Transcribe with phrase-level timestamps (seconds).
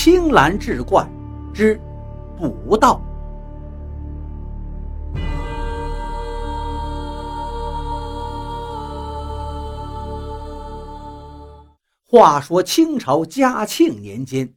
[0.00, 1.04] 青蓝志怪
[1.52, 1.74] 之
[2.38, 3.02] 不道。
[12.06, 14.54] 话说清朝嘉庆年间，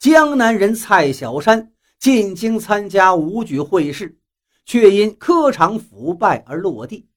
[0.00, 4.18] 江南人蔡小山进京参加武举会试，
[4.66, 7.08] 却因科场腐败而落地。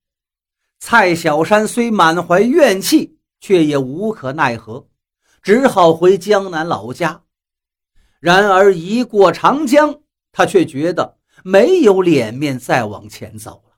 [0.78, 4.88] 蔡小山虽满怀怨气，却也无可奈何，
[5.42, 7.24] 只好回江南老家。
[8.20, 13.78] 然而一过长江，他却觉得没有脸面再往前走了，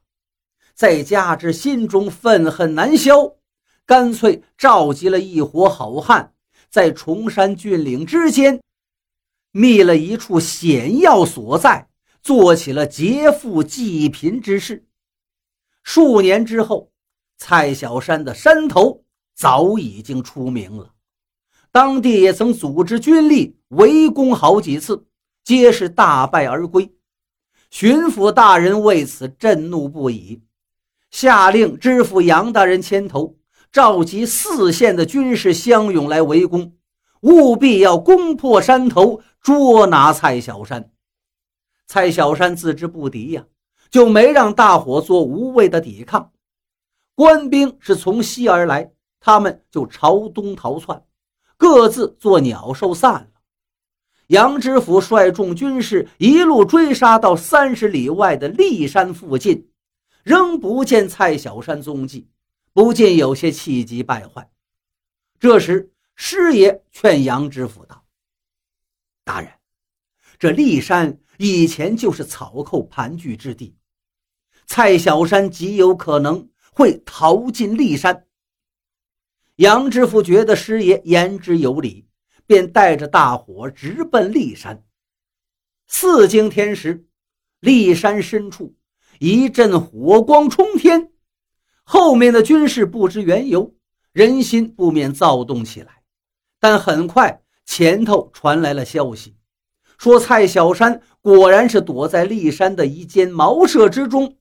[0.74, 3.36] 再加之心中愤恨难消。
[3.86, 6.34] 干脆召集了一伙好汉，
[6.70, 8.62] 在崇山峻岭之间
[9.52, 11.90] 觅了一处险要所在，
[12.22, 14.86] 做起了劫富济贫之事。
[15.82, 16.92] 数年之后，
[17.38, 19.04] 蔡小山的山头
[19.34, 20.94] 早已经出名了，
[21.72, 25.06] 当地也曾组织军力围攻好几次，
[25.44, 26.94] 皆是大败而归。
[27.70, 30.42] 巡抚大人为此震怒不已，
[31.12, 33.36] 下令知府杨大人牵头。
[33.72, 36.74] 召集四县的军士相勇来围攻，
[37.22, 40.92] 务必要攻破山头，捉拿蔡小山。
[41.86, 43.46] 蔡小山自知不敌呀，
[43.92, 46.32] 就没让大伙做无谓的抵抗。
[47.14, 51.04] 官兵是从西而来，他们就朝东逃窜，
[51.56, 53.29] 各自做鸟兽散。
[54.30, 59.68] 杨知府率众军士一路追杀到三十里外的骊山附近，
[60.24, 62.28] 仍不见蔡小山踪迹。
[62.72, 64.48] 不禁有些气急败坏。
[65.40, 68.06] 这时，师爷劝杨知府道
[69.26, 69.52] ：“大人，
[70.38, 73.76] 这骊山以前就是草寇盘踞之地，
[74.68, 78.28] 蔡小山极有可能会逃进骊山。”
[79.58, 82.06] 杨知府觉得师爷言之有理，
[82.50, 84.84] 便带着大伙直奔骊山。
[85.86, 87.06] 四更天时，
[87.62, 88.74] 骊山深处
[89.20, 91.12] 一阵火光冲天。
[91.84, 93.76] 后面的军士不知缘由，
[94.14, 96.02] 人心不免躁动起来。
[96.60, 99.36] 但很快，前头传来了消息，
[100.00, 104.38] 说蔡小山果然是躲在骊山的一间茅舍之中。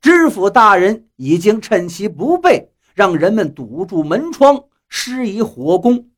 [0.00, 6.08] 知府大人已经趁其不备，让人们堵住门窗，施以火攻。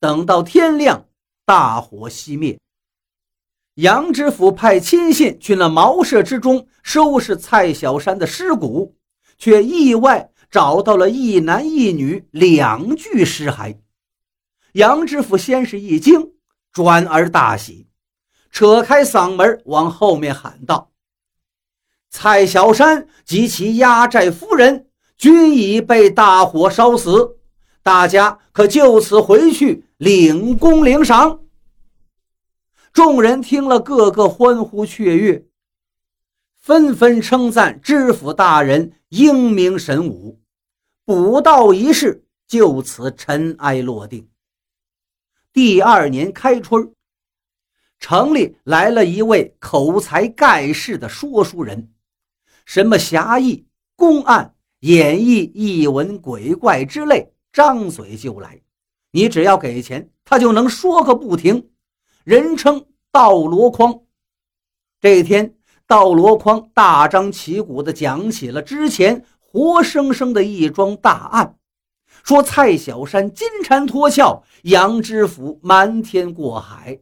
[0.00, 1.06] 等到天亮，
[1.44, 2.58] 大火熄灭。
[3.74, 8.94] 杨知府派亲信去了茅舍之中收拾蔡小山的尸骨。
[9.38, 13.76] 却意外找到了一男一女两具尸骸，
[14.72, 16.32] 杨知府先是一惊，
[16.72, 17.86] 转而大喜，
[18.50, 20.90] 扯开嗓门往后面喊道
[22.10, 27.36] ：“蔡小山及其压寨夫人均已被大火烧死，
[27.84, 31.44] 大家可就此回去领功领赏。”
[32.92, 35.44] 众人听了，个个欢呼雀跃。
[36.56, 40.40] 纷纷称赞知府大人英明神武，
[41.04, 44.28] 捕道一事就此尘埃落定。
[45.52, 46.92] 第二年开春，
[47.98, 51.90] 城里来了一位口才盖世的说书人，
[52.64, 53.66] 什么侠义、
[53.96, 58.60] 公案、演绎异闻鬼怪之类，张嘴就来。
[59.10, 61.70] 你只要给钱，他就能说个不停。
[62.24, 64.02] 人称道箩筐。
[65.00, 65.54] 这一天。
[65.86, 71.56] 道箩筐大张旗鼓地讲起了之前活生生的一桩大案，
[72.22, 77.00] 说蔡小山金蝉脱壳，杨知府瞒天过海，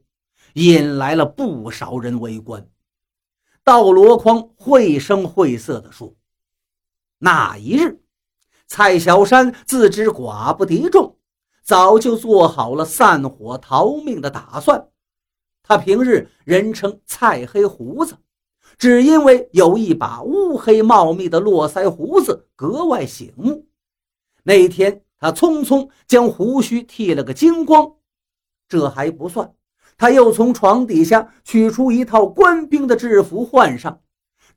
[0.53, 2.65] 引来了不少人围观。
[3.65, 6.15] 道箩筐绘声绘色地说
[7.19, 8.01] ：“那一日，
[8.69, 11.19] 蔡小山自知寡不敌众，
[11.67, 14.89] 早就做好了散伙逃命的打算。
[15.63, 18.17] 他平日人称菜黑胡子。”
[18.79, 23.65] 只因为有一把乌黑茂密的络腮胡子格外醒目，
[24.43, 27.95] 那天他匆匆将胡须剃了个精光。
[28.69, 29.55] 这还不算，
[29.97, 34.01] 他又从床底下取出一套官兵的制服换上。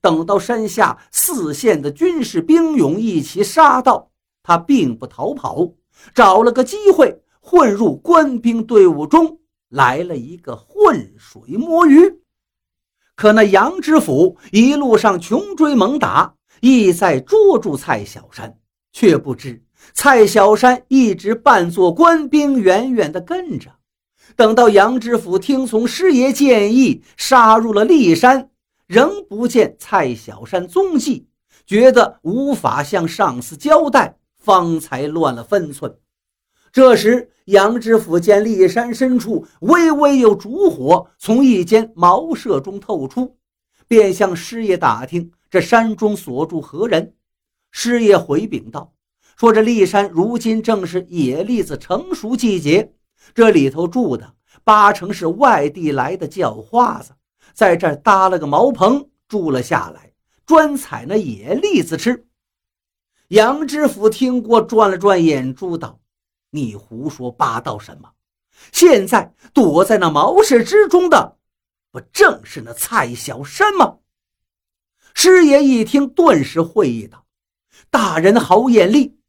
[0.01, 4.11] 等到山下四县的军士兵勇一齐杀到，
[4.43, 5.69] 他并不逃跑，
[6.13, 12.19] 找了个机会混入官兵队伍中，来了一个浑水摸鱼。
[13.15, 18.57] 可那杨知府一路上穷追猛打，意在捉住蔡小山，
[18.93, 19.63] 却不知
[19.93, 23.71] 蔡小山一直扮作官兵，远远地跟着。
[24.35, 28.49] 等到杨知府听从师爷建议，杀入了骊山，
[28.87, 31.27] 仍不见蔡小山踪迹，
[31.65, 35.95] 觉得无法向上司交代，方才乱了分寸。
[36.71, 43.37] 这时，杨知府见骊山深处微微有烛火从一间茅舍中透出，
[43.87, 47.15] 便向师爷打听这山中所住何人。
[47.71, 48.93] 师爷回禀道
[49.35, 52.93] ：“说这骊山如今正是野栗子成熟季节，
[53.33, 57.11] 这里头住的八成是外地来的叫花子，
[57.53, 60.13] 在这儿搭了个茅棚住了下来，
[60.45, 62.25] 专采那野栗子吃。”
[63.29, 65.99] 杨知府听过，转了转眼珠，道。
[66.49, 68.09] 你胡说八道什么？
[68.71, 71.37] 现在躲在那茅舍之中的，
[71.91, 73.97] 不正是那蔡小山吗？
[75.13, 77.23] 师爷一听，顿时会意道
[77.91, 79.19] ：“大人好眼力！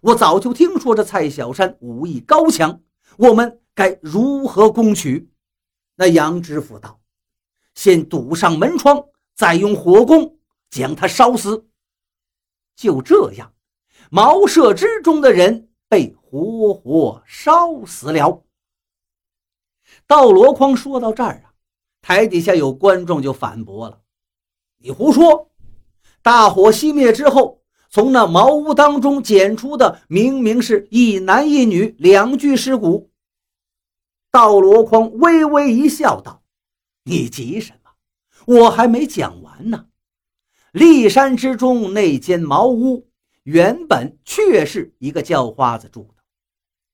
[0.00, 2.80] 我早就听说这蔡小山武艺高强，
[3.18, 5.30] 我们该如何攻取？”
[5.96, 6.98] 那杨知府道
[7.76, 9.04] ：“先堵上门窗，
[9.36, 10.38] 再用火攻
[10.70, 11.66] 将他烧死。”
[12.80, 13.52] 就这样，
[14.10, 15.66] 茅舍之中的人。
[15.90, 18.44] 被活活烧死了。
[20.06, 21.50] 道箩筐说到这儿啊，
[22.00, 24.00] 台底下有观众就反驳了
[24.78, 25.50] ：“你胡说！
[26.22, 33.10] 大火熄灭之后，从那茅屋当中捡出的明明是一男一女两具尸骨。”
[34.30, 36.44] 道箩筐微微一笑，道
[37.02, 37.90] ：“你急什么？
[38.46, 39.88] 我还没讲完呢。
[40.72, 43.06] 骊山之中那间茅屋。”
[43.44, 46.22] 原本确是一个叫花子住的，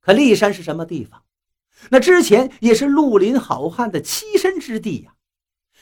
[0.00, 1.25] 可骊山是什么地方？
[1.90, 5.14] 那之前也是绿林好汉的栖身之地呀。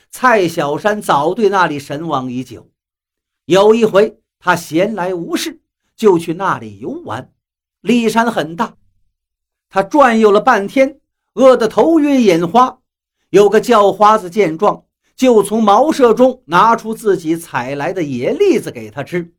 [0.09, 2.71] 蔡小山早对那里神往已久。
[3.45, 5.61] 有一回，他闲来无事，
[5.95, 7.31] 就去那里游玩。
[7.83, 8.75] 骊山很大，
[9.69, 10.99] 他转悠了半天，
[11.35, 12.79] 饿得头晕眼花。
[13.29, 14.84] 有个叫花子见状，
[15.15, 19.33] 就从茅舍中拿出自己采来的野栗子给他吃。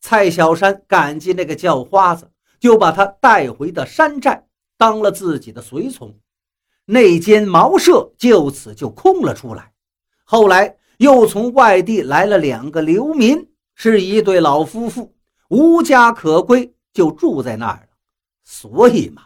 [0.00, 2.30] 蔡小山感激那个叫花子，
[2.60, 4.46] 就把他带回的山寨，
[4.76, 6.14] 当了自己的随从。
[6.86, 9.72] 那间茅舍就此就空了出来。
[10.24, 15.14] 后来又从外地来了两个流民，是一对老夫妇，
[15.48, 17.88] 无家可归，就住在那儿了。
[18.42, 19.22] 所以嘛，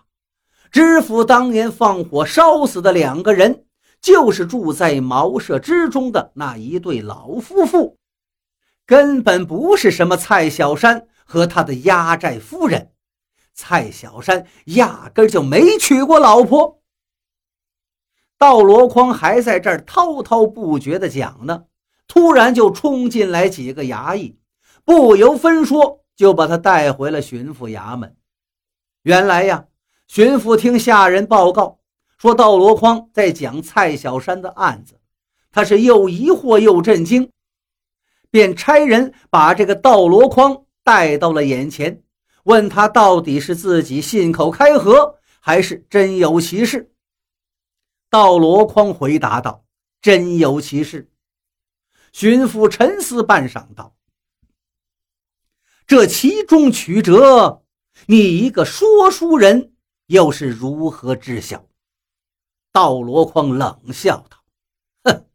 [0.70, 3.64] 知府当年放火烧死的两个人，
[4.00, 7.96] 就是住在茅舍之中的那一对老夫妇。
[8.86, 12.92] 根本不是什么蔡小山和他的压寨夫人，
[13.52, 16.80] 蔡小山压根就没娶过老婆。
[18.38, 21.64] 道箩筐还在这儿滔滔不绝地讲呢，
[22.06, 24.38] 突然就冲进来几个衙役，
[24.84, 28.16] 不由分说就把他带回了巡抚衙门。
[29.02, 29.66] 原来呀，
[30.06, 31.77] 巡抚听下人报告
[32.18, 34.98] 说道箩筐在讲蔡小山的案子，
[35.52, 37.30] 他是又疑惑又震惊。
[38.28, 42.02] 便差人把这个道箩筐带到了眼前，
[42.42, 46.90] 问他到底是自己信口开河，还是真有其事。
[48.10, 49.64] 道箩筐回答道
[50.02, 51.08] ：“真有其事。”
[52.12, 53.94] 巡抚沉思半晌道
[55.86, 57.62] ：“这其中曲折，
[58.06, 59.72] 你一个说书人
[60.06, 61.64] 又是如何知晓？”
[62.72, 64.38] 道箩筐冷笑道
[65.04, 65.26] ：“哼，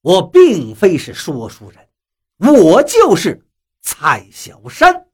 [0.00, 1.88] 我并非是说书人。”
[2.38, 3.44] 我就是
[3.80, 5.08] 蔡小山，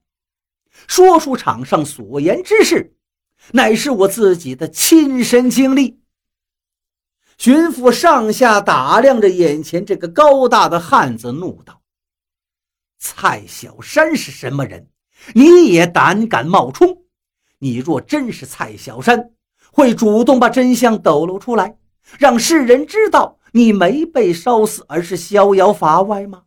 [0.87, 2.95] 说书场上所言之事，
[3.53, 5.99] 乃是我自己的亲身经历。
[7.39, 11.81] 巡抚上下打量着眼前这个高大的汉子，怒道
[12.99, 14.91] ：“蔡小山是什么人？
[15.35, 17.05] 你也胆敢冒充？
[17.59, 19.33] 你若真是蔡小山，
[19.75, 21.77] 会主动把真相抖露出来，
[22.19, 26.45] 让世人知道你没被烧死，而是逍遥法外吗？”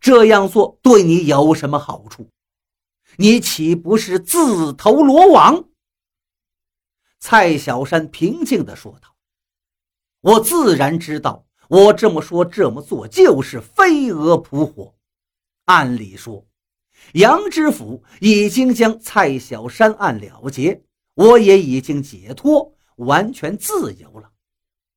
[0.00, 2.28] 这样做对你有什么好处？
[3.16, 5.64] 你岂不是自投罗网？
[7.18, 9.14] 蔡小山平静地说道
[10.20, 14.94] ：“我自然知道，我这么说这么做就是飞蛾扑火。
[15.64, 16.46] 按理说，
[17.14, 20.82] 杨知府已经将蔡小山案了结，
[21.18, 24.30] 我也已经解脱，完全自由了。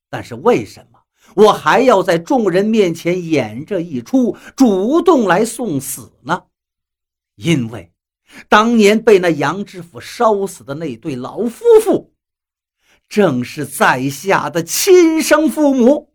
[0.10, 1.00] 但是为什么？”
[1.34, 6.44] 我还要在众人面前演这一出，主动来送死呢？
[7.36, 7.94] 因为
[8.50, 12.14] 当年被那杨知府烧死的那对老夫妇，
[13.08, 16.14] 正是在下的亲生父母，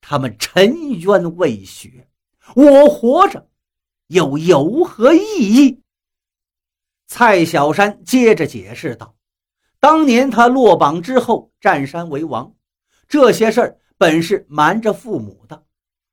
[0.00, 2.08] 他们沉冤未雪，
[2.54, 3.48] 我活着
[4.06, 5.82] 又有何意义？
[7.08, 9.16] 蔡小山接着解释道
[9.80, 12.54] ：“当年他落榜之后，占山为王，
[13.08, 15.64] 这些事儿。”本是瞒着父母的，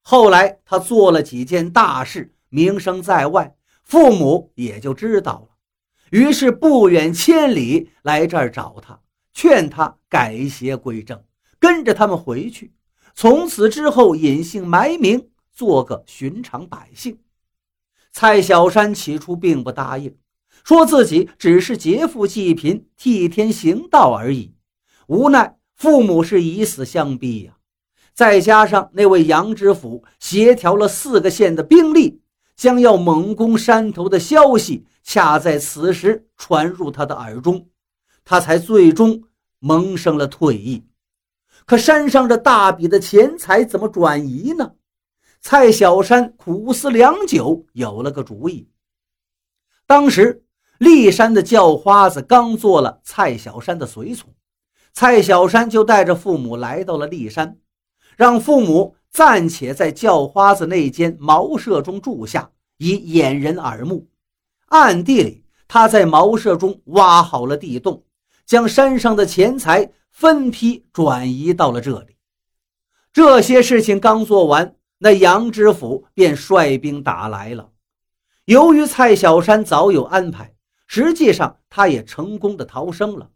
[0.01, 5.55] 后来他做了几件大事，名声在外，父母也就知道了。
[6.10, 9.00] 于是不远千里来这儿找他，
[9.34, 11.24] 劝他改邪归正，
[11.60, 12.74] 跟着他们回去。
[13.13, 17.19] 从此之后，隐姓埋名，做个寻常百姓。
[18.12, 20.17] 蔡小山起初并不答应，
[20.65, 24.55] 说自己只是劫富济贫、替天行道而已。
[25.07, 27.57] 无奈父母是以死相逼呀，
[28.15, 32.19] 再加上那位杨知府协调了四个县的兵力，
[32.55, 37.69] 将要猛攻山头的消息，恰在此时传入他的耳中，
[38.24, 39.24] 他才最终
[39.60, 40.84] 萌生了退意。
[41.67, 44.72] 可山上这大笔的钱财怎么转移呢？
[45.41, 48.67] 蔡小山苦思良久，有了个主意。
[49.86, 50.43] 当时
[50.79, 54.34] 骊山的叫花子刚做了蔡小山的随从，
[54.94, 57.58] 蔡小山就带着父母来到了骊山，
[58.17, 64.08] 让父母暂且在叫花子那间茅舍中住下，以掩人耳目。
[64.67, 68.03] 暗地里，他在茅舍中挖好了地洞，
[68.46, 72.15] 将山上的钱财分批转移到了这里。
[73.13, 74.75] 这些事情刚做完。
[74.98, 77.70] 那杨知府便率兵打来了。
[78.46, 80.54] 由于蔡小山早有安排，
[80.88, 83.30] 实际上他也成功的逃生了。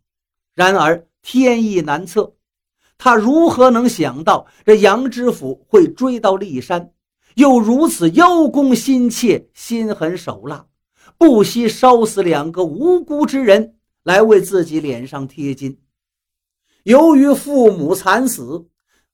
[0.53, 2.35] 然而天意难测，
[2.97, 6.91] 他如何能想到这杨知府会追到骊山，
[7.35, 10.65] 又如此邀功心切、心狠手辣，
[11.17, 15.79] 不惜烧死两个无辜之人来为自己脸上贴金？
[16.83, 18.67] 由于父母惨死。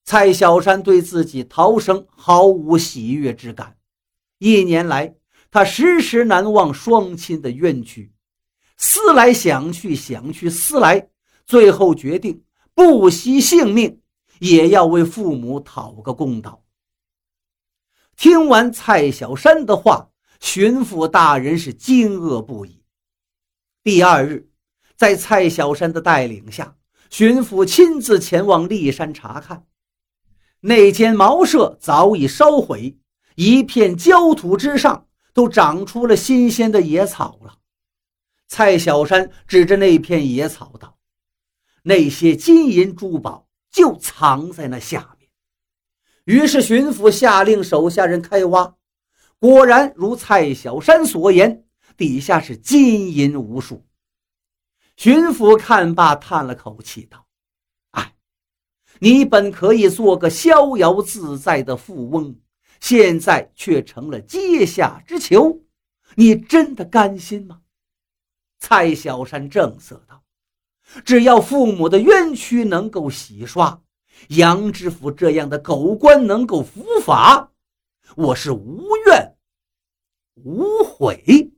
[0.07, 3.75] 蔡小山对自己逃生毫无喜悦之感，
[4.37, 5.15] 一年来，
[5.49, 8.13] 他时时难忘双亲的冤屈，
[8.77, 11.09] 思来想去，想去思来，
[11.45, 14.01] 最后决定不惜性命
[14.39, 16.63] 也要为父母讨个公道。
[18.17, 22.81] 听完蔡小山的话，巡抚大人是惊愕不已。
[23.83, 24.49] 第二日，
[24.95, 26.75] 在蔡小山的带领下，
[27.09, 29.65] 巡抚亲自前往骊山查看。
[30.61, 32.97] 那间茅舍早已烧毁，
[33.35, 37.59] 一片焦土之上都长出了新鲜的野草了。
[38.47, 40.97] 蔡小山指着那片野草道
[41.83, 45.29] ：“那些金银珠宝就藏在那下面。”
[46.25, 48.75] 于是巡抚下令手下人开挖，
[49.39, 51.65] 果然如蔡小山所言，
[51.97, 53.85] 底下是金银无数。
[54.95, 57.27] 巡抚看罢，叹了口气道。
[57.91, 58.15] 哎
[58.99, 62.39] 你本可以做个逍遥自在的富翁，
[62.79, 65.61] 现在却成了阶下之囚，
[66.15, 67.61] 你真的甘心吗？
[68.57, 70.23] 蔡小山正色道
[71.05, 73.81] ：“只要父母的冤屈能够洗刷，
[74.29, 77.51] 杨知府这样的狗官能够伏法，
[78.15, 79.35] 我是无怨
[80.35, 81.51] 无悔。”